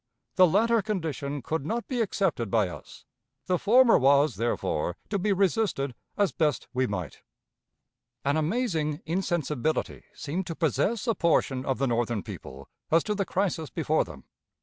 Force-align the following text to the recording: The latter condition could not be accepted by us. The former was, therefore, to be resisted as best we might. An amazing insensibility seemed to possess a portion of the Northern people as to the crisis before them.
The 0.35 0.47
latter 0.47 0.81
condition 0.81 1.43
could 1.43 1.63
not 1.63 1.87
be 1.87 2.01
accepted 2.01 2.49
by 2.49 2.69
us. 2.69 3.05
The 3.45 3.59
former 3.59 3.99
was, 3.99 4.37
therefore, 4.37 4.97
to 5.09 5.19
be 5.19 5.31
resisted 5.31 5.93
as 6.17 6.31
best 6.31 6.67
we 6.73 6.87
might. 6.87 7.21
An 8.25 8.35
amazing 8.35 9.03
insensibility 9.05 10.05
seemed 10.15 10.47
to 10.47 10.55
possess 10.55 11.05
a 11.05 11.13
portion 11.13 11.63
of 11.67 11.77
the 11.77 11.85
Northern 11.85 12.23
people 12.23 12.67
as 12.89 13.03
to 13.03 13.13
the 13.13 13.25
crisis 13.25 13.69
before 13.69 14.03
them. 14.03 14.23